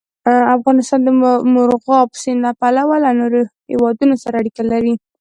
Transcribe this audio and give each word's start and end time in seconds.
افغانستان 0.57 0.99
د 1.03 1.09
مورغاب 1.53 2.09
سیند 2.21 2.41
له 2.45 2.51
پلوه 2.59 2.95
له 3.05 3.11
نورو 3.19 3.39
هېوادونو 3.71 4.15
سره 4.23 4.35
اړیکې 4.41 4.63
لري. 4.71 4.93